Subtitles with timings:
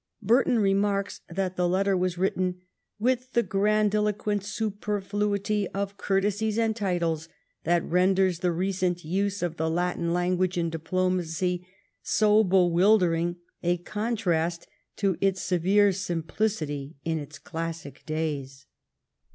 [0.23, 2.55] Burton remarks that the letter was written'
[3.07, 7.29] with the grandiloquent superfluity of courtesies and titles
[7.65, 11.67] that renders the recent use of the Latin language in diplomacy
[12.01, 18.65] so bewildering a contrast to its severe simplicity in its classic days.'